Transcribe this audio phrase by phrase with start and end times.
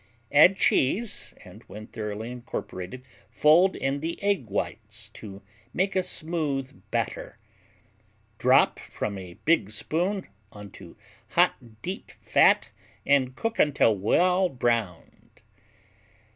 [0.31, 5.43] Add cheese and when thoroughly incorporated fold in the egg whites to
[5.75, 7.37] make a smooth batter.
[8.39, 10.25] Drop from a big spoon
[10.55, 10.97] into
[11.37, 12.71] hot deep fat
[13.05, 15.39] and cook until well browned.